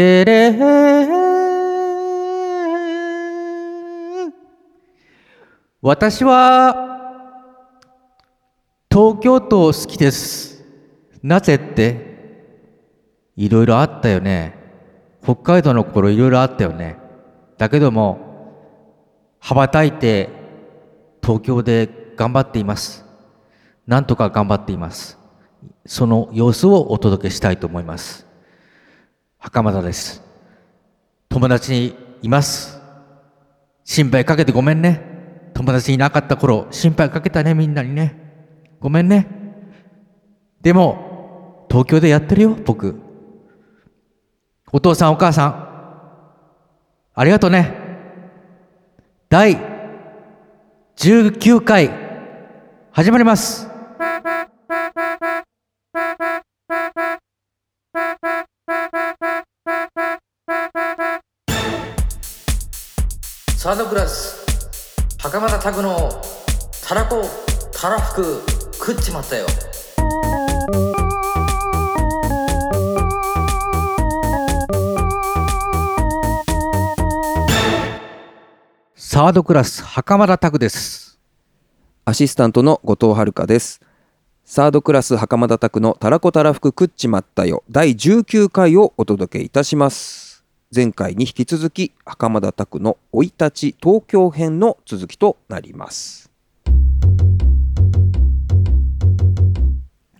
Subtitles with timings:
[0.00, 1.10] てれ。
[5.82, 6.86] 私は
[8.90, 10.64] 東京都好きです。
[11.22, 12.44] なぜって
[13.36, 14.58] いろいろあったよね。
[15.22, 16.98] 北海道の頃いろいろあったよね。
[17.58, 18.18] だけども
[19.38, 20.30] 羽ばたいて
[21.22, 23.04] 東京で頑張っています。
[23.86, 25.18] なんとか頑張っています。
[25.86, 28.29] その様子をお届けしたいと思います。
[29.40, 30.22] 袴田です。
[31.30, 32.78] 友達にいます。
[33.84, 35.50] 心配かけてごめんね。
[35.54, 38.76] 友達いなかった頃心配かけたねみんなにね。
[38.80, 39.26] ごめんね。
[40.60, 43.00] でも東京でやってるよ僕。
[44.70, 45.70] お父さんお母さん。
[47.14, 47.74] ありがとうね。
[49.30, 49.56] 第
[50.96, 51.90] 19回
[52.92, 53.69] 始まります。
[65.30, 66.10] 袴田拓の
[66.82, 67.22] たらこ
[67.70, 68.42] たらふく
[68.74, 69.46] 食っちまったよ
[78.96, 81.20] サードクラス袴田拓です
[82.04, 83.80] アシスタントの後藤遥です。
[84.44, 90.29] サードクラス袴田拓のたらこたらふく食っちまったよ第19回をお届けいたします。
[90.72, 96.30] 前回に引き続き袴田拓の生い立ち東京編の続きとなります。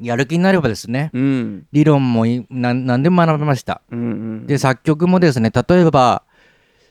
[0.00, 1.66] やる気になればですねうん。
[1.70, 4.02] 理論もいなん何でも学べましたうんう
[4.42, 4.46] ん。
[4.48, 6.24] で作曲もですね例えば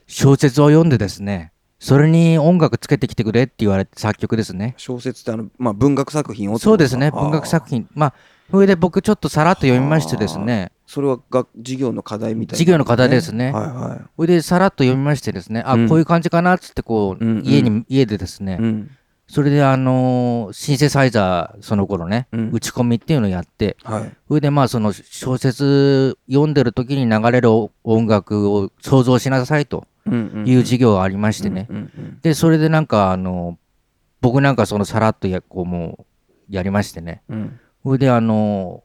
[0.06, 7.80] 小説を読んでですねそれに音楽つけてきてくれって言われて作曲ですね小説ってあの、まあ、文学作品をそうですね文学作品。
[7.82, 8.14] 品まあ
[8.50, 13.52] それで僕ちょっとさらっと読みましてですねそれはが授業の課題みたいな、授業の課題ですね。
[13.52, 15.88] はいはそれでさらっと読みましてですねあ、うん。
[15.88, 17.46] こういう感じかなっつってこう、うんうん。
[17.46, 18.56] 家に家でですね、い。
[18.56, 18.90] うん。
[19.28, 22.50] それであのーシンセサイザーその頃ね、うん。
[22.50, 24.12] 打ち込みっていうのをやってはい。
[24.26, 27.50] それでまあその小説読んでる時に流れる
[27.84, 31.68] 音楽を想像しなさいという授業がありましてね、
[32.22, 33.58] でそれでなんかあの
[34.20, 36.04] 僕なんかそのさらっとやこうも
[36.50, 37.22] うやりましてね。
[37.28, 37.60] うん。
[37.84, 38.82] それであの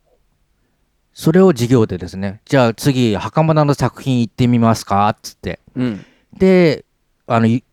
[1.17, 6.05] それを授業でですねじゃあ次袴田の作品行ってみますかっつってうん。
[6.37, 6.83] で
[7.25, 7.63] あのい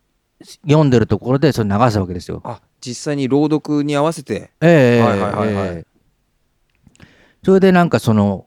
[0.66, 2.40] 読んでるところでそれ流すわけですよ。
[2.44, 4.50] あ実際に朗読に合わせて。
[4.60, 5.84] ええはいはいはいはいえ
[7.00, 7.04] え
[7.44, 8.46] それでなんかその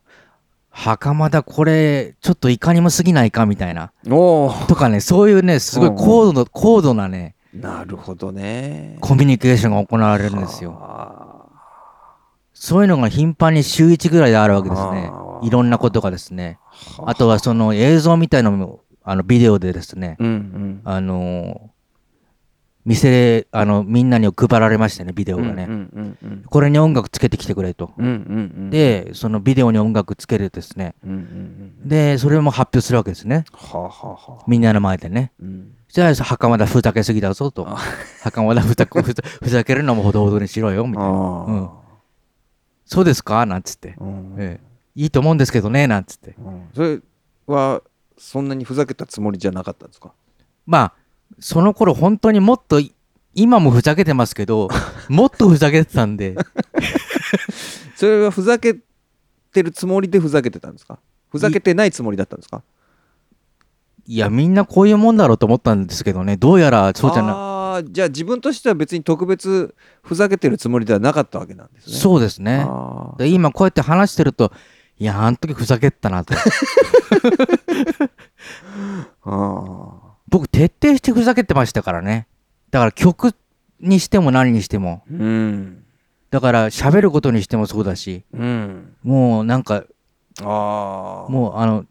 [0.70, 4.54] 袴田これちょっといかにも過ぎないかみたいなおお。
[4.68, 8.98] とかねそういうねすごいうんうん高度な高度なねなるほどね。
[9.02, 10.72] コミュニケーションが行われるんですよ。
[12.56, 15.12] はそういうのが頻繁に週1ぐらいであるわけですね
[15.42, 16.58] いろんなことがですね。
[17.00, 20.82] ああとはその映像みたいなのも、あのビデオでですね、うんうん。
[20.84, 21.76] あのー
[22.86, 25.66] 店で、あの、みんなに配られましたね、ビデオがね。
[25.68, 27.94] うんうんうんこれに音楽つけてきてくれと。
[27.98, 28.14] うんうんう
[28.66, 30.94] ん。、で、そのビデオに音楽つけてですね。
[31.04, 31.22] うんうんう
[31.86, 31.90] ん。
[31.90, 33.46] で、それも発表するわけですね。
[33.54, 34.44] はあはあはあ。
[34.48, 35.32] みんなの前でね。
[35.42, 35.72] うん。
[35.90, 37.78] じゃあ、袴田ふざけすぎだぞとあ。
[38.22, 38.76] 袴田ふ
[39.50, 41.10] ざけるのもほどほどにしろよ、みたいな。
[41.10, 41.70] あうん
[42.86, 43.46] そうですか？
[43.46, 43.96] なんつって。
[44.00, 44.04] あ。
[44.04, 44.36] うん。
[44.38, 44.66] ええ。
[44.96, 46.36] いいと思うんですけどね、なんつって。
[46.40, 46.70] うん。
[46.74, 47.00] それ
[47.48, 47.82] は
[48.18, 50.14] そんなにふざけたつもりじゃなかったんですか？
[50.66, 50.94] まあ、
[51.40, 52.94] その頃本当にもっとい、
[53.34, 54.70] 今もふざけてますけど、
[55.10, 56.36] もっとふざけてたんで、
[57.96, 58.76] それはふざけ
[59.52, 61.00] てるつもりでふざけてたんですか？
[61.30, 62.64] ふざけてないつもりだったんですか？
[64.08, 67.34] いや、みんなこういうもんだろうと思ったんですけどね、どうやらそうじゃな
[67.76, 71.96] ああじゃあ自分としては別に特別ふざけてるつもりではなかったわけなんですね。
[71.96, 72.66] そうですね。
[73.18, 74.52] で今こうやって話してると、
[74.98, 76.34] いや、あの時ふざけてたなと。
[79.26, 82.28] あ僕、徹底してふざけてましたからね。
[82.72, 83.34] だから曲
[83.80, 85.04] にしても何にしても。
[85.12, 85.84] ーうん。
[86.32, 88.96] だから喋ることにしてもそうだし、うん。
[89.04, 89.84] もうなんか、
[90.42, 91.86] ああもうあの、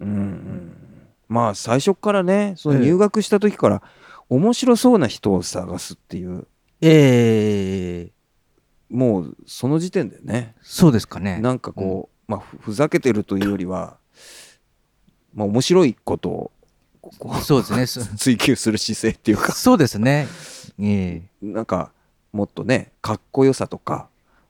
[0.00, 0.72] うんうん。
[1.28, 2.80] まあ最初からねそのええ。
[2.86, 3.82] 入学した時から
[4.28, 6.46] 面白そうな人を探すっていう。
[6.80, 8.12] ええ。
[8.90, 10.54] もうその時点でね。
[10.62, 11.38] そうですかね。
[11.38, 13.98] なんかこう、まあふふざけてるというよりは
[15.34, 16.52] まあ面白いことを
[17.42, 17.86] そうですね。
[17.86, 19.52] そ 追求する姿勢っていうか。
[19.52, 20.26] そうですね。
[20.78, 21.46] ええ。
[21.46, 21.92] なんか
[22.32, 24.08] もっとねかっこよさとか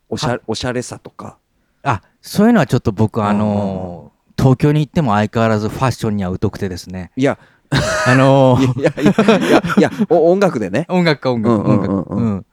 [0.08, 1.38] おしゃおしゃれさとか。
[1.82, 7.11] あそういうのはちょっと僕、あのー東京に行っても相変わらずファッションには疎くてですね。
[7.17, 7.38] いや
[8.07, 8.81] あのー。
[8.81, 10.87] いやいやいやいやお音楽でね。
[10.89, 11.93] 音楽か音楽、うんうん音楽。
[11.93, 12.03] うん。
[12.03, 12.47] うんうん。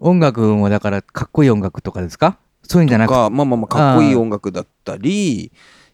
[0.00, 2.38] 音楽もだからかっこいい音楽とかですか？
[2.62, 3.14] そういうんじゃなくて。
[3.14, 5.52] かまあまあまあかっこいい音楽だったり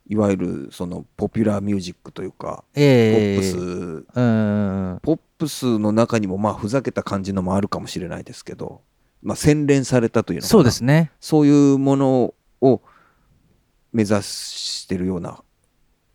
[0.08, 4.18] いわゆるそのポピュラーミュージックというか、ええポップス。
[4.18, 4.98] うん。
[5.02, 8.80] ポップスの中にもまあふざけた感じのもあるかもしれないですけど、
[9.22, 11.10] まあ、洗練されたというのそうですね。
[11.20, 12.80] そういうものを
[13.92, 15.40] 目指してるような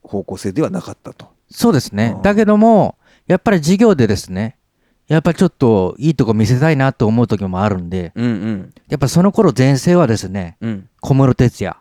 [0.01, 1.27] 方向性ではなかったと。
[1.53, 2.13] そうですね。
[2.15, 2.21] うん。
[2.21, 2.97] だけども
[3.27, 4.57] やっぱり授業でですね
[5.07, 8.73] やっぱりちょっといいとこ見せたいなと思う時もあるんでうんうん。
[8.89, 11.75] やっぱその頃前世はですねうん、小室哲哉。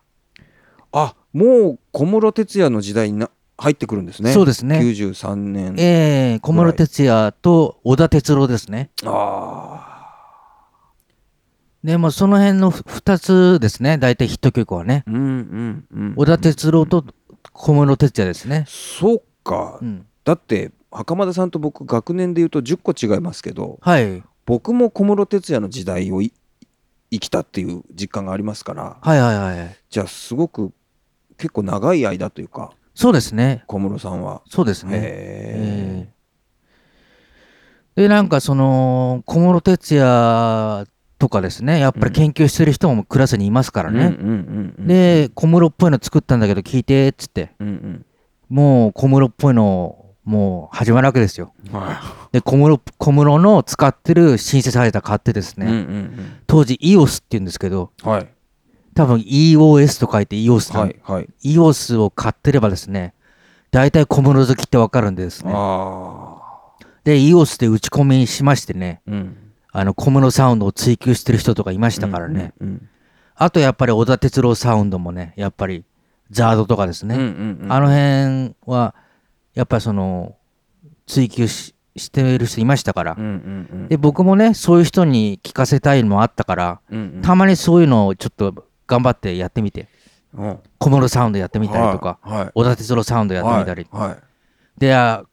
[0.92, 4.32] あもう小室哲哉の時代にな入ってくるんですね。
[4.32, 4.78] そうですね。
[4.80, 5.74] 93年。
[5.78, 8.90] ええ小室哲哉と小田哲郎ですね。
[9.04, 9.88] あ
[11.84, 13.98] でもその辺の2つですね。
[13.98, 15.04] 大体ヒット曲はね。
[15.06, 15.10] あ。
[15.10, 16.14] うんうんうん。
[16.16, 17.04] 小田哲郎と
[17.52, 19.78] 小室哲哉ですね、そうか。
[19.80, 24.22] うん、だって袴田さんと僕学年で言うと10個違いますけどはい。
[24.44, 26.32] 僕も小室哲哉の時代をい
[27.10, 28.96] 生きたっていう実感がありますから。
[29.00, 29.76] はいはいはい。
[29.90, 30.72] じゃあすごく
[31.36, 33.64] 結構長い間というかそうですね。
[33.66, 34.42] 小室さんは。
[34.48, 36.12] そうですね。
[37.94, 40.86] でなんかその小室哲哉
[41.18, 41.78] とかですね。
[41.78, 47.52] やっぱり研究してる人もクラスにいますからね、うんうんうんうん、で小室っぽいの作ったんだけど聞いてっつって。
[47.60, 48.04] うん
[48.52, 51.54] もう小室っぽいのもう始まるわけですよ。
[52.32, 58.28] で小室小室の使ってるシンセサイザー買ってですい、ね、うんうん当時 EOS って言うんですけどうん、はい。
[58.94, 61.28] 多分 EOS と書いて EOS はいはい。
[61.42, 63.14] EOS を買ってればですね
[63.70, 65.52] 大体小室好きってわかるんでですね。
[67.04, 69.36] で EOS で打ち込みしましてねうん。
[69.72, 72.88] あの小室サウンドを追求してる人とかいましたからね、うんうん。
[73.34, 75.86] あとやっぱり小田哲郎サウンドもねやっぱり
[76.32, 77.72] ザードとかですね、うんうんうん。
[77.72, 78.94] あの辺は
[79.54, 80.36] やっぱりその
[81.06, 83.88] 追求ししてる人いましたから、うんうんうん。
[83.88, 87.22] で僕もねそういう人に聞かせたいのもあったからうんうん。
[87.22, 89.88] たまにそういうのをちょっと頑張ってやってみて。
[90.34, 90.42] う。
[90.42, 92.50] ん小室サウンドやってみたりとか、はいはい。
[92.54, 94.18] 小田哲郎サウンドやってみたり、はいはい。
[94.78, 95.24] であ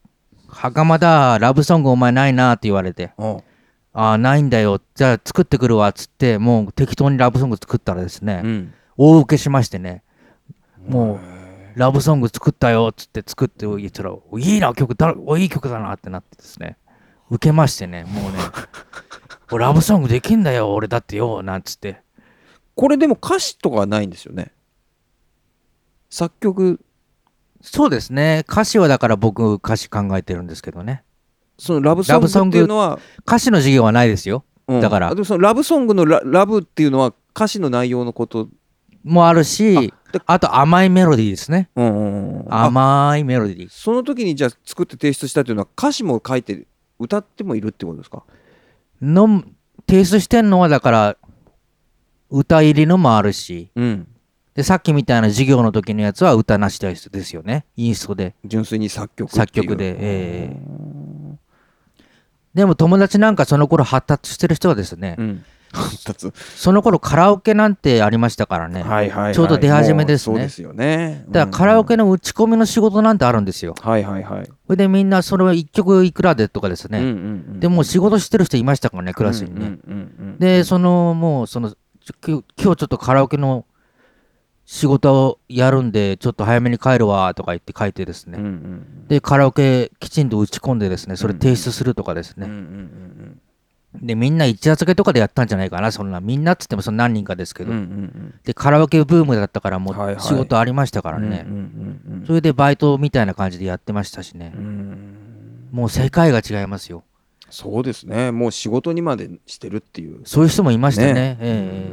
[0.50, 3.14] 袴田ラブソングお前ないなって言われて。
[3.18, 3.26] う。
[3.26, 3.38] ん
[3.92, 4.82] ああないんだよ。
[4.96, 8.74] じゃあ作ってくるわっつってもう適当にラブソング作ったらですね、うん。
[8.98, 10.04] 大受けしましてね
[10.88, 11.20] も
[11.76, 16.78] うラブソング作ったよっつって作って言ったらいいな曲だおいい曲だなってなってですね。
[17.30, 18.40] 受けましてねもうね。
[19.52, 22.02] おラブソングできんだよ俺だってよなんつって。
[22.76, 24.52] これでも歌詞とかはないんですよね？
[26.10, 26.80] 作曲。
[27.62, 28.46] そうですね。
[28.50, 31.04] 歌詞はだから僕歌詞考えてるんですけどね。
[31.58, 33.00] そのラブソングっていうのは。
[33.28, 34.46] 歌詞の授業はないですよ。
[34.68, 34.82] うん。
[34.82, 35.10] だから。
[35.10, 38.50] あでもそのラブソングのララブっていうのは歌詞の内容のこと。
[39.04, 39.94] もあるし
[40.26, 41.70] あと甘いメロディーですね。
[41.76, 43.68] うんうんうんあ甘いメロディー。
[43.70, 46.66] その時にじゃあ作って提出したっていうのは歌詞も書いて
[47.00, 48.24] 歌ってもいるってことですか？
[49.02, 49.44] の
[49.88, 51.18] 提出してんのはだから
[52.30, 53.72] 歌入りのもあるし。
[53.76, 54.08] うん。
[54.56, 57.66] でさっきみたいな授業の時のやつは歌なしですですよね。
[57.78, 58.36] インストで。
[58.44, 59.96] 純粋に作曲作曲で。
[59.98, 61.38] ええ。
[62.54, 65.46] でも友達なんかその頃発達してる人はですね、うん
[66.56, 69.36] その頃カラオケなんてありましたからね、はいはいはい。
[69.36, 70.36] ちょうど出始めですね。
[70.36, 71.26] そうですよね。
[71.30, 73.76] だからカラオケの打ち込みの仕事なんてあるんですよ。
[73.82, 74.46] はいはいはい。
[74.46, 77.16] それでみんなそれを1曲いくらでとかですね、うんうんう
[77.56, 81.74] んでもう仕事してる人いましたからねクラスにね、うんうんうんうんでそのもうその
[82.26, 83.66] 今日ちょっとカラオケの
[84.66, 93.42] 仕事をやるんでちょっと早めに帰るわとか言って書いてですね、うんうんでカラオケきちんと打ち込んでですねそれ提出するとかですね、うんうんうん
[93.96, 96.20] でみんな一夜漬けとかでやったんじゃないかなそんな。
[96.22, 98.40] みんなっつってもその何人かですけど、うんうんうん。
[98.44, 101.46] でカラオケブームだったからもう仕事ありましたからね、
[102.28, 104.54] それでバイトみたいな感じでやってましたしね。
[104.56, 105.70] う、ん。
[105.72, 107.04] もう世界が違いますよ。
[107.50, 108.32] そうですね。
[108.32, 110.22] もう仕事にまでしてるっていう。
[110.26, 111.14] そういう人もいましたね。
[111.14, 111.38] ね。
[111.40, 111.92] え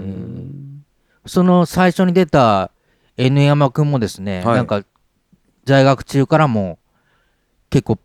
[1.25, 1.29] え。
[1.29, 2.71] その最初に出た
[3.17, 4.57] N 山くんもですね、はい。
[4.57, 4.85] なんか
[5.65, 6.79] 在学中からも
[7.71, 7.99] 結構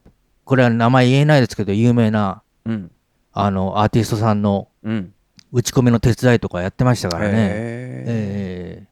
[0.46, 2.92] これは名前言えないですけど有名なうん
[3.34, 5.14] あのアーティストさんのうん。
[5.54, 8.88] 打ち込みの手伝いとかやってましたからね、へええ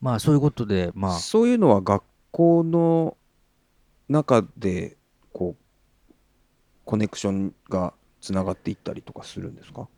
[0.00, 1.18] まあそういうことでまあ。
[1.18, 3.18] そういうのは学校の
[4.08, 4.96] 中で
[5.34, 6.14] こう
[6.86, 9.88] コネクションがつながっていったりとかするんですか？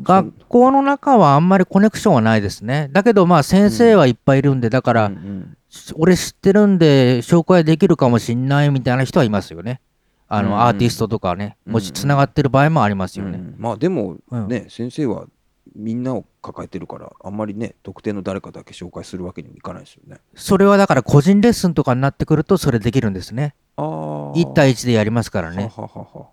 [0.00, 2.88] 学校の中はあんまりコネクションはないですね。
[2.90, 5.56] だけどまあ先生はいっぱいいるんでだから、うんうん。
[5.96, 9.82] 俺知ってるんで紹介できるかもしんないみたいな人はいますよね
[10.28, 10.54] あの、うん。
[10.54, 11.72] うんアーティストとかねうん。
[11.74, 13.54] もしつながってる場合もありますよね、うん。
[13.58, 14.48] まあでもうん。
[14.48, 15.26] ね、先生は
[15.74, 20.20] みんなを抱えてるからあんまりね特定の誰かだけ紹介するわけにもいかないですよね。
[20.34, 23.54] それはだから個人レッスンとかになってくるとそれできるんですね。
[23.76, 23.86] ああ
[24.34, 25.70] 1対1でやりますからね。
[25.76, 26.26] はははは。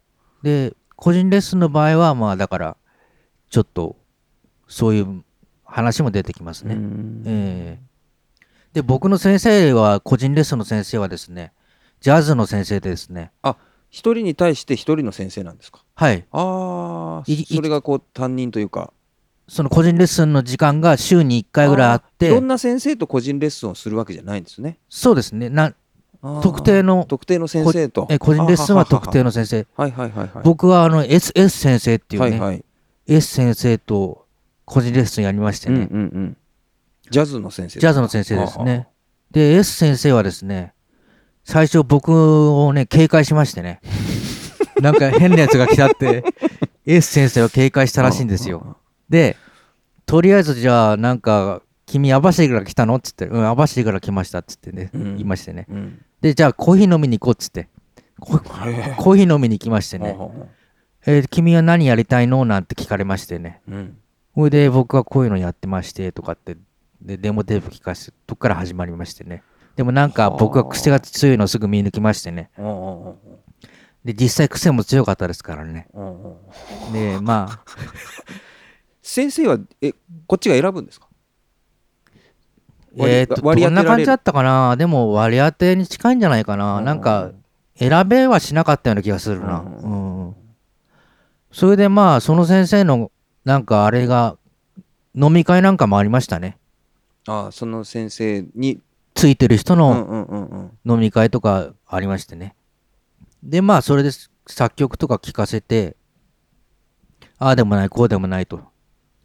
[0.43, 2.77] で個人レッスンの場合はまあだから
[3.49, 3.97] ちょっと
[4.67, 5.23] そういう
[5.65, 7.23] 話も出てきますね、うん。
[7.25, 8.37] ええ。
[8.73, 11.51] で僕の先生は個人レッスンの先生はですね
[11.99, 13.31] ジャズの先生でですね。
[13.41, 13.57] あ
[13.93, 15.83] 一人に対して一人の先生なんですか？
[15.93, 16.25] はい。
[16.31, 17.23] ああ
[17.53, 18.91] それがこう担任というか。
[19.47, 24.79] その個人レッスンの時間が週に1回ぐらいあっあーいろてんな先生と個人レッスンをするわけじゃないんですね。
[24.89, 25.49] そうですね。
[25.49, 25.75] な
[26.41, 28.07] 特定の特定の先生と。
[28.09, 29.67] え個人レッスンは特定のの先生。
[29.77, 30.43] はいはいはいはい。
[30.43, 32.65] 僕はあの S, S 先生っていうね、はいはい。
[33.05, 34.25] S 先生と
[34.65, 36.37] 個人レッスンやりましてうんうね、んうん。
[37.11, 38.87] ジャズの先生ジャズの先生ですね。
[39.29, 40.73] で S 先生はですね
[41.43, 42.11] 最初僕
[42.63, 43.79] をね警戒しましてね。
[44.81, 46.23] なんか変なやつが来たって
[46.85, 48.77] S 先生は警戒したらしいんですよ。
[49.09, 49.37] で
[50.05, 55.03] とりあえずじゃあなんか君網走から来たのっつってうん網走から来ましたっつってね、うん。
[55.15, 55.65] 言いましてね。
[55.69, 56.01] うん。
[56.21, 57.69] でじゃあコーヒー飲みに行こうっつって。
[58.19, 60.17] コーヒー飲みに行きましてね、
[61.05, 63.59] えー君は何やりたいのなんて聞かれましてね。
[63.67, 63.97] うん。
[64.35, 66.57] それで僕はこういうのやってましてとかって
[67.01, 69.43] でデモテープ聞かせてとこから始まりましてね
[69.75, 72.49] でもなんか僕は癖が強いのをすぐ見抜きましてね。
[74.03, 75.87] で実際癖も強かったですからね。
[76.91, 77.63] でまあ。
[79.01, 79.93] 先生はえ
[80.27, 81.07] こっちが選ぶんですか？
[82.95, 84.77] 割えー、とどんな感じだったかな？
[84.77, 86.79] でも割り当てに近いんじゃないかな。
[86.79, 87.31] なんか
[87.75, 89.59] 選べはしなかったような気がするな。
[89.59, 89.95] うう
[90.29, 90.35] ん。
[91.51, 93.11] それでまあその先生の
[93.43, 94.37] なんかあれが
[95.15, 96.57] 飲み会なんかもありましたね。
[97.27, 98.79] ああその先生に
[99.23, 102.57] ついてる人うんの飲み会とかありましてね。
[103.41, 104.09] で、まあ、それで
[104.47, 105.95] 作曲とか聴かせて、
[107.39, 108.59] ああでもない、こうでもないと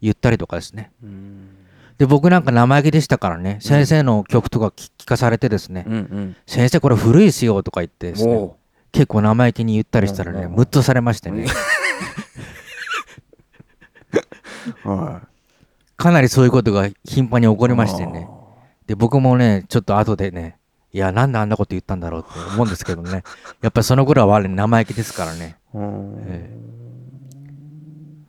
[0.01, 0.93] 言ったりとかですね。
[1.03, 1.49] うん。
[1.97, 6.37] で、僕なんか生意気でしたからね、先生の曲とか聴聞かされてですね、うんうん。
[6.47, 8.55] 先生これ古いですよとか言ってですね、お
[8.93, 11.45] 結構生意気に言ったりしたらね、うんムッとされましてね、
[15.97, 18.29] かなりそういうことが頻繁に起こいりましてね。
[18.89, 20.57] で、僕もね、ちょっと後でね、
[20.91, 23.21] いや、なんであんなこと言ったんだろうって思うんですけどね、
[23.61, 25.57] やっぱりその頃は我生意気ですからね。
[25.75, 26.57] え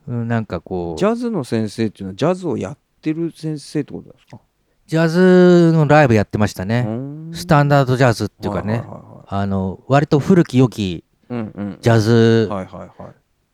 [0.08, 0.98] うんなんかこう。
[0.98, 4.38] ジャズの先生っていうのはジャズをやってる先生ってことですか？
[4.86, 6.84] ジャズのライブやってましたね。
[6.86, 7.30] うん。
[7.32, 12.50] スタンダードジャズっていうかね、はいはいはいあの、割と古き良きジャズ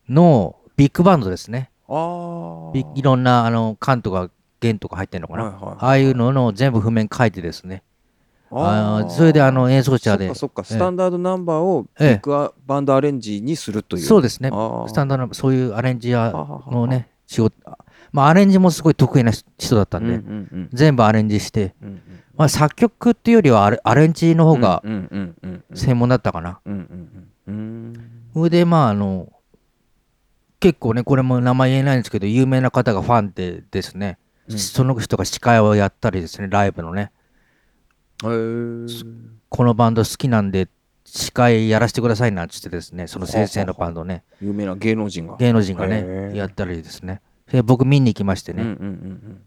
[0.09, 1.71] のビッグバンドですね。
[1.89, 4.31] いろんな、あの、カンとか
[4.67, 5.45] 弦とか入ってんのかな？
[5.45, 7.83] はいはいはいああいうのの全部譜面書いてですね。
[8.49, 14.03] ああのそれであの演奏者でそっかそっかスタンダードナンバーをビええッグアバンドアレンジにするという。
[14.05, 14.51] そうですね。
[14.51, 17.57] スタンダードのそういうアレンジ屋はははのね、仕事。
[18.13, 20.69] まあ、アレンジもすごい得意な人だったんで、うんうんうん。
[20.73, 22.01] 全部アレンジして、うんうん
[22.37, 24.81] まあ、作曲っていうよりはアレアレンジの方が
[25.75, 26.61] 専門だったかな。
[28.33, 29.29] それでまああの
[30.61, 37.13] 結構ねこれも名前言えないんですけど有名な方がファンでですね、うんその人が司会をやったりですねライブのね。
[38.21, 40.69] このバンド好きなんで
[41.05, 44.25] 司会やらせてくださいなんつってですねその先生のバンドね。
[44.41, 45.37] 有名な芸能人が。
[45.37, 46.37] 芸能人がへねー。
[46.37, 47.21] やったりですね。
[47.51, 49.41] で僕見に行きましてうんうね、ん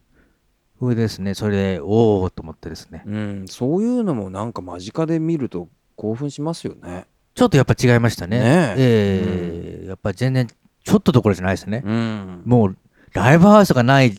[0.80, 3.04] それでですねそれでおおと思ってですね。
[3.06, 3.14] うん。
[3.14, 7.06] うんうんそういうのもなんか間近で見ると興奮しますよね。
[7.36, 8.40] ちょっとやっぱ違いましたね。
[8.40, 9.82] ねえ。
[9.84, 12.42] えやっぱ全然ちょっとどころじゃないですね、うん。
[12.46, 12.78] もう
[13.14, 14.18] ライブハウスがない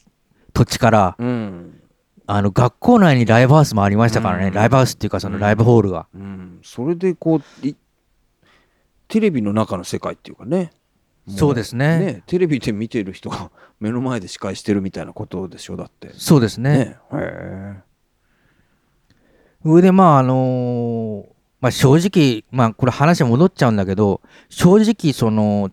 [0.51, 1.81] 土地からうん。
[2.27, 4.55] あの学校内にライブハウスもありましたからね、うん。
[4.55, 6.61] ライブハウスっていうかそのライブホールが、うん。
[6.63, 7.75] それでこうい
[9.09, 10.71] テレビの中の世界っていうかね。
[11.27, 11.99] もそうですね。
[11.99, 16.13] ねテレビで見てる人が目の前で司会してるみたいなことでしょだって。
[16.15, 16.79] そうですね。
[16.79, 16.99] ね。
[17.15, 17.75] へ
[19.65, 21.27] 上でまああのー
[21.61, 25.71] まあ正直まあこれ話戻っちゃうんだけど正直その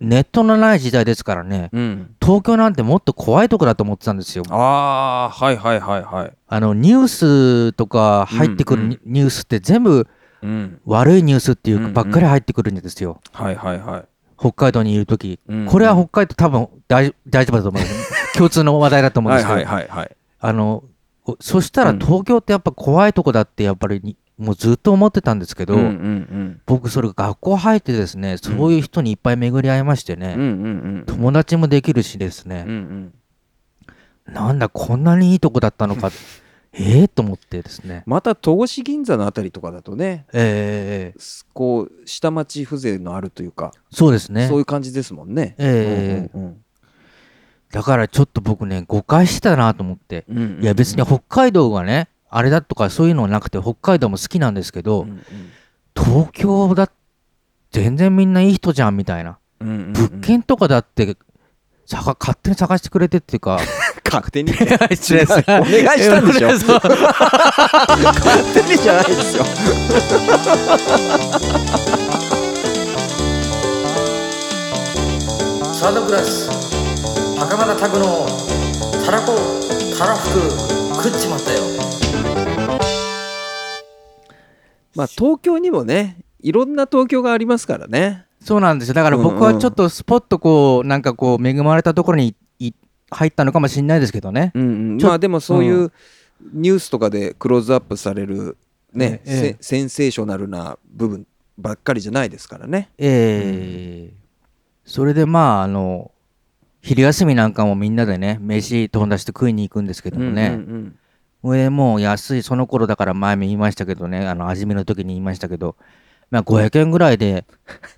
[0.00, 1.70] ネットのない時代ですからね。
[1.72, 2.14] えうん。
[2.20, 4.44] 東京なんてもっと怖いとこだと思ってたんですよ。
[4.50, 6.32] ああはいはいはいはい。
[6.46, 10.06] あのニュースとか入ってくるうんニニュースって全部
[10.42, 10.80] うん。
[10.86, 11.94] 悪いニュースっていううんうん。
[11.94, 14.04] かばっかり入ってくるんですよ、はいはいはい。
[14.38, 15.40] 北海道にいる時。
[15.48, 18.12] うんこれは北海道多分大大丈夫だと思うんです。
[18.38, 20.16] 共通の話題だと思うんですけど、はいはいはいはい。
[20.40, 20.84] あの
[21.26, 21.98] おそしたらうん。
[21.98, 30.48] 東京ってやっぱ怖いとこだってやっぱりにもうずっと思ってたんですけど、うんうん僕それ学校入ってですねそういう人にいっぱい巡り合いましてね、うんうんう
[31.00, 32.64] ん友達もできるしですね。
[32.66, 33.12] うん
[34.28, 34.32] う、ん。
[34.32, 36.10] なんだこんなにいいとこだったのか。
[36.72, 38.04] ええと思ってですね。
[38.06, 44.46] また戸越銀座のあたりとかだとねええすこう下町風情のあるというかそうですね。
[44.46, 45.56] そういう感じですもんね。
[45.58, 46.56] ええうんうん
[47.70, 50.24] だからちょっと僕ね誤解してたなと思って。
[50.28, 50.62] うんうんうん。
[50.62, 55.22] いや別に北海道がねあれだとかそういうのはなくて北海道も好きなんですけど、うん
[56.00, 56.88] 東京だ
[57.72, 59.38] 全然みんないい人じゃんみたいな。
[59.60, 59.92] うんうんうん。
[59.94, 61.16] 物件とかだって
[61.86, 63.58] さが勝手に探してくれてっていうか。
[64.08, 64.52] 勝手に？
[64.54, 65.66] 失礼ですお願い
[65.98, 66.48] したんでしょ？
[66.54, 69.44] 勝手にじゃないですよ。
[75.72, 76.48] サードクラス。
[77.38, 78.26] 袴田拓の
[79.04, 79.36] たらこ
[79.96, 81.60] たらふく食っちまったよ
[84.98, 88.26] まあ東京にもねいろんな東京がありますからね。
[88.40, 88.94] そうなんですよ。
[88.94, 92.72] だから僕はちょっとスポッとこうなんかこう恵まれたところにい
[93.10, 94.50] 入ったのかもしれないですけどね。
[94.56, 95.02] うんうん。
[95.02, 95.92] まあでもそういうう
[96.52, 98.56] ニュースとかでクローズアップされる
[98.92, 101.26] ね、ええセセンセーショナルな部分
[101.58, 102.90] ばっかりじゃないですからね。
[102.98, 104.12] ええ。
[104.84, 106.10] それでまああの
[106.82, 110.94] 昼休みなんかもみんなでね飯友達と食いに行くんですけどもね、うんうんこ
[111.44, 114.26] れもう安いその頃だから前も言いましたけどね。
[114.26, 115.76] あの味見の時に言いましたけど。
[116.30, 117.46] まあ500円ぐらいで。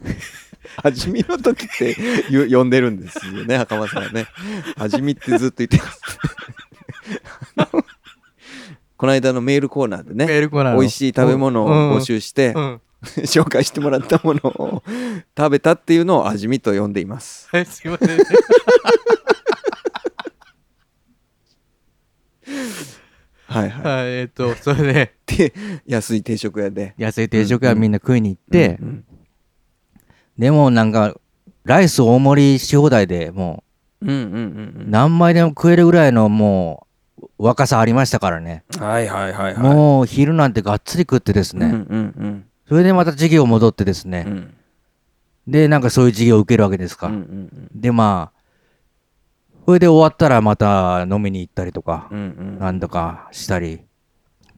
[0.05, 0.17] うん
[0.83, 1.97] 味見の時って
[2.31, 4.27] よ呼んでるんですよね袴さんはね。
[4.77, 6.01] 味見ってずっと言ってます。
[8.97, 10.81] この間のメールコーナーでねメールコーナーの。
[10.81, 12.81] 美味しい食べ物を募集して、うん。
[13.03, 14.83] 紹介してもらったものを
[15.37, 17.49] 食べたっていうのを味見と呼んでいます。
[17.51, 18.09] は いすいません
[23.51, 23.95] はいはい。
[23.97, 25.15] はいえっとそれで。
[25.27, 25.53] で
[25.87, 26.95] 安い定食屋で。
[26.97, 29.05] 安い定食屋みんな食いに行って、うんうん
[30.39, 31.15] でもなんか
[31.65, 33.63] ライス大盛りし放題でも
[34.01, 34.91] うんうんうんううん。
[34.91, 36.87] 何枚でも食えるぐらいのも
[37.21, 39.63] う若さありましたからね、はいはいはいはい。
[39.63, 41.77] もう昼なんてがっつり食ってですね、うんう
[42.27, 44.33] んそれでまた授業戻ってですね、うん。
[44.33, 44.55] うん
[45.47, 47.69] でなんかそういう授業を受けるわけですか、うんうん。
[47.75, 48.40] でまあ
[49.67, 52.23] それで終わったらまた飲みに行ったりとか、うんう
[52.57, 52.59] ん。
[52.59, 53.81] なんだかしたり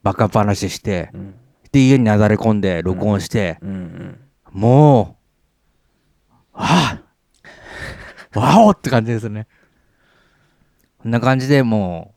[0.02, 1.34] バカ話してうん。
[1.70, 4.20] で家になだれ込んで録音して、うんうん。
[4.52, 5.16] も
[6.52, 7.00] うあ
[8.34, 9.46] あわおって感じですね。
[10.98, 12.14] こんな感じでも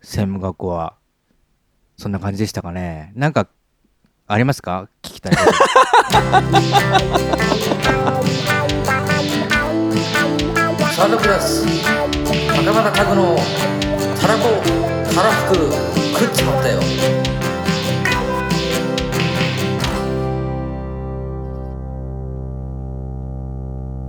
[0.00, 0.94] う専務学校は
[1.96, 3.12] そんな感じでしたかね。
[3.14, 3.48] なんか
[4.26, 4.88] ありますか？
[5.02, 5.32] 聞きたい
[10.98, 13.36] サードクラス袴田拓の
[14.20, 14.48] たらこ
[15.14, 15.54] たらふく
[16.18, 16.80] 食っちまったよ。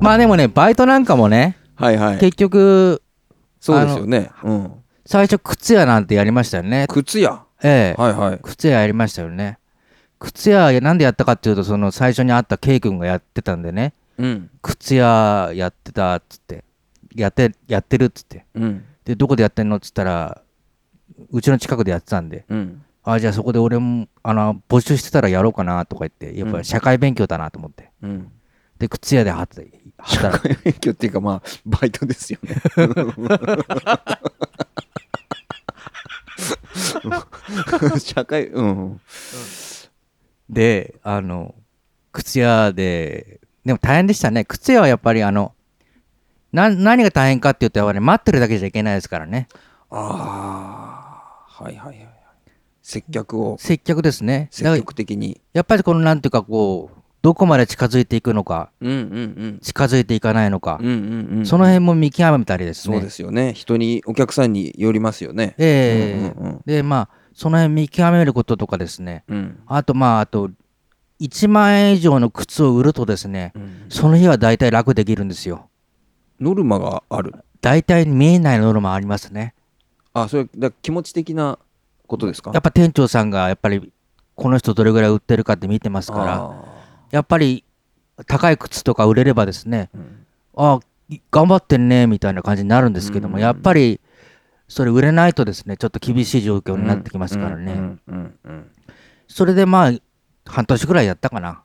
[0.02, 2.18] まあでもねバイトなんかもねはいはい。
[2.18, 3.04] 結局
[3.60, 4.32] そうですよね。
[4.44, 4.74] うん。
[5.06, 6.88] 最初靴屋なんてやりましたよね。
[6.90, 7.44] 靴屋？
[7.62, 8.02] ええ。
[8.02, 8.40] はいはい。
[8.42, 9.60] 靴屋やりましたよね。
[10.18, 13.94] 靴屋なんでやったかっていうとその最初に会った K 君がやってたんでね。
[14.18, 14.50] うん。
[14.64, 16.64] 靴屋やってたっつって
[17.22, 18.46] やってやってるっつって。
[18.56, 18.86] うん。
[19.06, 20.42] でどこでやってんのっつったら
[21.32, 22.46] うちの近くでやってたんで。
[22.50, 22.84] うん。
[23.04, 28.32] あじゃあそこで俺もあの募集してたらやろうかなとか言ってやっぱり社会勉強だなと思って、うん。
[28.78, 32.56] で靴屋で働い働い免許っていうかまあバイトですよね。
[38.00, 39.02] 社会うん。
[40.50, 41.56] であの
[42.12, 44.46] 靴屋ででも大変でしたね。
[44.46, 45.54] 靴屋はやっぱりあの
[46.52, 49.48] な何が大変かって言ったらやっぱり待ってるだけじゃいけないですからね。
[49.92, 52.10] ああはいはいはいはい。
[52.82, 53.58] 接客を。
[53.60, 54.50] 接客ですね。
[54.52, 55.42] だ積極的に。
[55.54, 58.72] やっぱりこのなんていうかこうどこまで近づいていくのか。
[58.82, 60.80] うんうん近づいていかないのか。
[60.82, 61.46] うんうんうんうん。
[61.46, 62.96] その辺も見極めたりですね。
[62.96, 63.54] そうですよね。
[63.54, 65.56] 人にお客さんによりますよね。
[65.58, 66.20] ええ。
[66.20, 69.24] うんうんうんでまあその辺見極めることとかですね。
[69.28, 69.60] うん。
[69.68, 70.50] あとまああと
[71.20, 73.86] 1万円以上の靴を売るとですねうん。
[73.90, 75.69] その日は大体楽できるんですよ
[76.40, 77.34] ノルマがある。
[77.62, 79.54] 大体見えないノルマありますね。
[80.14, 81.60] あそれだ気持ち的な
[82.08, 82.52] ことですか？
[82.54, 83.92] やっぱ店長さんがやっぱり
[84.36, 86.64] この人どれぐらい売ってるかって見てますからあ
[87.12, 87.66] やっぱり
[88.26, 90.26] 高い靴とか売れればですねーうん。
[90.56, 90.80] あ
[91.32, 93.42] 頑張ってんねみたいな感じになるんですけども、うん。
[93.42, 94.00] やっぱり
[94.68, 98.72] それ売れないとですねちょっと厳しい状況になってきますからね、うんうんうん。
[99.28, 99.92] それでまあ
[100.46, 101.64] 半年ぐらいやったかな。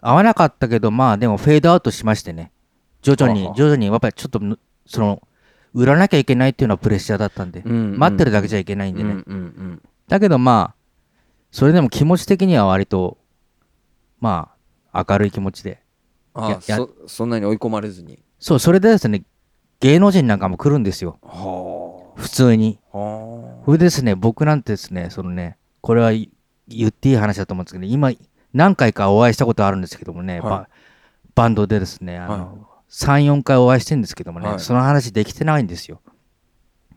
[0.00, 2.52] 合わなかったけどまあでもフェードアウトしましてね
[3.14, 5.22] 徐々に徐々にやっぱりちょっとぬその
[5.74, 7.98] 売らなきゃいけないっていうのはプレッシャーだったんで、うんうん。
[7.98, 9.82] 待ってるだけじゃいけないんでね、うんうんうん。
[10.08, 10.76] だけどまあ
[11.52, 13.18] それでも気持ち的には割と
[14.20, 14.50] ま
[14.92, 15.80] あ明るい気持ちで
[16.34, 18.18] あややそそんなに追い込まれずに。
[18.40, 19.22] そうそれでですね
[19.80, 21.18] 芸能人なんかも来るんですよ。
[21.22, 22.80] は普通に。
[22.92, 26.30] それでですね僕なんてですねそのねこれはい
[26.66, 28.10] 言っていい話だと思うんですけど今
[28.52, 30.50] 何回かお会いしたことあるんですけどもね、はい。
[30.50, 30.68] バ
[31.34, 32.38] バンドでですねあはい。
[32.38, 34.60] の、34回お会いしてるんですけどもね、はい。
[34.60, 36.00] その話できてないんですよ。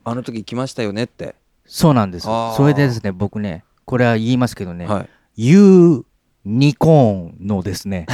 [0.05, 1.35] あの時来ましたよねって。
[1.65, 2.27] そうなんです。
[2.27, 2.55] あー。
[2.55, 5.09] それでですね僕ねこれは言いますけどね、はい。
[5.35, 6.03] ユー
[6.45, 8.05] ニコーンのですね。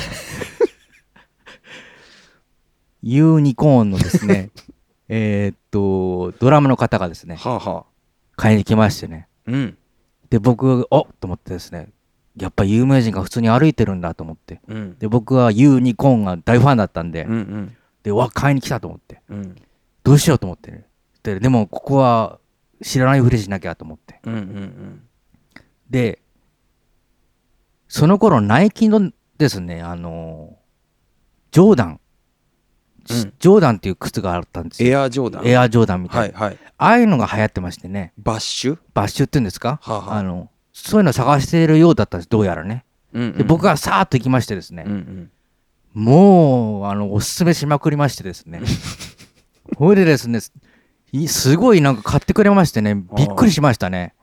[3.03, 4.49] ユーニコーンのですね。
[5.07, 7.83] えーっとドラムの方がですねはあはあ。
[8.35, 9.27] 買いに来ましてね。
[9.45, 9.77] うん。
[10.31, 11.89] で僕おっと思ってですね
[12.37, 14.61] やっぱ有名人が普通に歩いてるんだと思って。
[14.67, 14.97] うん。
[14.99, 17.77] で僕はユーニコーンが大ファンだったんで、うんうん。
[18.03, 19.21] でうわ買いに来たと思って。
[19.29, 19.55] うん。
[20.03, 20.71] どうしようと思って。
[20.71, 20.85] ね
[21.23, 22.39] ででもここは
[22.83, 24.19] 知らないふりしなきゃと思って。
[24.25, 25.01] うんうん
[25.89, 26.19] で
[27.87, 30.57] その頃ナイキのですねあの
[31.51, 31.99] ジョーダン、
[33.09, 33.15] うん。
[33.15, 34.89] ジョーダンっていう靴があったんですよ。
[34.91, 35.47] エアジョーダン。
[35.47, 36.57] エアジョーダンみたいな、はいはい。
[36.77, 38.11] ああいうのが流行ってましてね。
[38.17, 38.77] バッシュ？
[38.93, 40.17] バッシュっていうんですか、はあはあ。
[40.17, 40.49] あの
[40.85, 42.85] そういうの探しているようだったんですどうやらね。
[43.13, 43.37] うんうん。
[43.37, 46.03] で僕はさーっと行きましてですね、うんうん。
[46.03, 48.61] もうあのおすすめしまくりましてですね。
[49.77, 50.39] ほいでですね
[51.11, 52.95] いすごいなんか買ってくれましてね。
[53.17, 54.13] びっくりしましたね。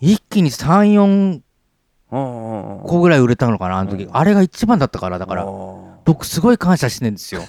[0.00, 1.40] 一気に34
[2.10, 4.16] ああ個ぐらい売れたのかなあの時、うん。
[4.16, 5.44] あれが一番だったからだから。
[6.04, 7.42] 僕すごい感謝してるんですよ。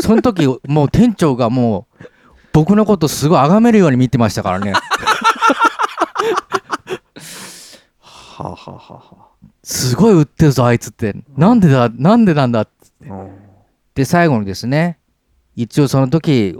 [0.00, 2.04] その時もう店長がもう
[2.52, 4.72] 僕のことすごい崇めるように見てましたからね
[8.42, 9.28] はあはあはあは
[9.62, 11.14] すごい売ってるぞあいつって。
[11.36, 13.10] なんでだなんでなんだって。
[13.10, 13.30] あうん。
[13.94, 14.98] で最後にですね
[15.54, 16.56] 一応その時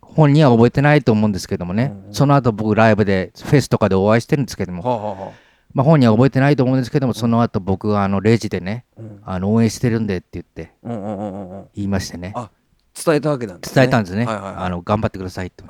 [0.00, 5.32] 本人は覚えてないと思うんですけどもね、うんその後僕ライブでフェスとかでお会いしてるんですけども、はあはあはあ。
[5.72, 9.22] まあ、本人は覚えてないと思うんですけどもその後僕があのレジでねうん。
[9.24, 11.68] あの応援してるんでって言ってうんうんうんうんうん。
[11.74, 12.32] 言いましてね。
[12.36, 12.50] あ
[12.94, 13.74] 伝えたわけなんですね。
[13.74, 14.54] 伝えたんですね、はいはいはい。
[14.66, 15.64] あの頑張ってくださいと。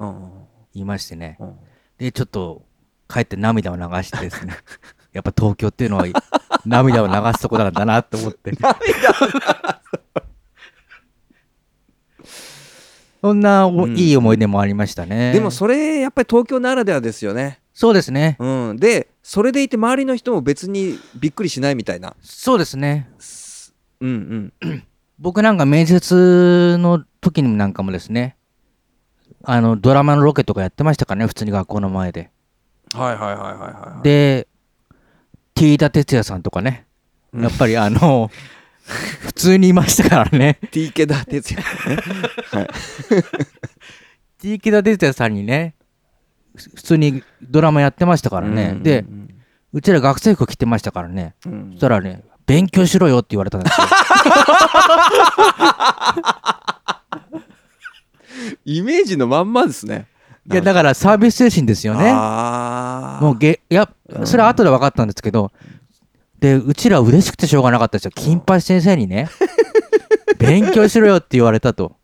[0.74, 1.38] 言いましてね。
[1.40, 1.57] うん。
[1.96, 2.62] でちょっと
[3.09, 4.55] 帰って涙を流してですね
[5.14, 6.05] やっぱ東京っていうのは
[6.66, 8.53] 涙を流すとこなんだなと思って。
[13.22, 13.96] そんなおうん。
[13.96, 15.33] いい思い出もありましたね。
[15.33, 17.61] でもそれやっぱり東京ならではですよね。
[17.72, 18.37] そうですね。
[18.38, 18.77] うん。
[18.77, 22.14] でそれでいて周りの人も別にびっくりしないみたいな。
[22.20, 23.09] そうですね。
[24.00, 24.83] うんうん。
[25.18, 28.37] 僕なんか面接の時になんかもですね
[29.44, 32.31] あのドラマのロケとかやってましたからね普通に学校の前で。
[32.92, 33.59] はいはいはいはい
[33.94, 34.03] はい。
[34.03, 34.48] で
[35.55, 36.87] ティーダ哲也さんとかね。
[37.33, 37.43] うん。
[37.43, 38.31] やっぱりあの
[39.21, 40.59] 普通にいましたからね。
[40.71, 41.64] TK だ哲也
[41.97, 42.03] ね。
[42.51, 42.69] はい。
[44.40, 45.75] ティーダ哲也さんにね
[46.55, 48.83] ふ普通にドラマやってましたからね、うん。
[48.83, 49.05] で
[49.73, 51.35] うちら学生服着てましたからね。
[51.47, 51.71] うん。
[51.73, 53.87] そしたらね勉強しろよって言われたんですよ。
[58.64, 60.07] イメージのまんまですね
[60.50, 62.12] いやだからサービス精神ですよね。
[63.20, 63.88] もうげいや
[64.24, 65.50] それは後で分かったんですけど、
[66.38, 68.11] でうちら嬉しくてしょうがなかったですよ。
[68.14, 69.30] 金八先生にね。
[70.38, 71.96] 勉強しろよって言われたと。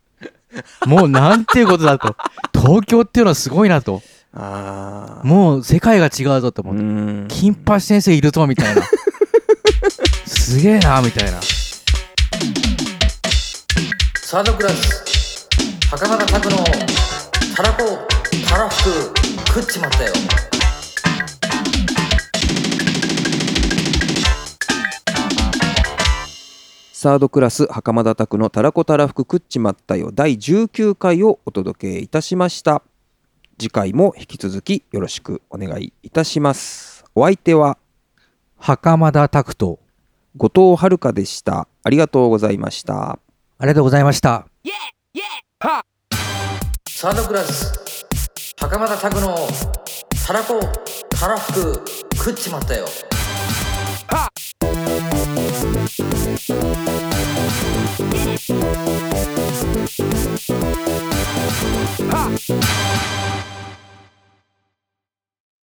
[0.87, 2.15] もうなんていうことだと。
[2.53, 4.01] 東京っていうのはすごいなと。
[4.33, 7.27] あもう世界が違うぞと思って、ん。
[7.27, 8.81] 金八先生いるぞみたいな。
[10.25, 11.39] すげえなみたいな。
[14.15, 15.47] サードクラス
[15.89, 16.57] 袴田拓の
[17.55, 18.10] たらこ
[18.47, 20.13] たらふく食っちまったよ。
[26.93, 30.11] サードクラス袴田拓のたらこたらふく食っちまったよ。
[30.13, 32.83] 第19回をお届けいたしました。
[33.57, 37.03] 次回も引き続きよろしくお願いいたします。
[37.15, 37.77] お相手は
[38.57, 39.79] 袴田拓人
[40.37, 41.67] 後藤遥でした。
[41.83, 43.13] ありがとうございました。
[43.13, 43.19] あ
[43.61, 44.45] りがとうございました。
[46.87, 47.90] サードクラス
[48.61, 49.35] 袴田拓の
[50.27, 50.59] たらこ
[51.09, 51.83] たらふく
[52.15, 52.85] 食っちまったよ。
[54.07, 54.29] は
[63.47, 63.50] っ！